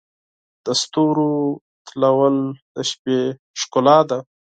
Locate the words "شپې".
2.89-3.19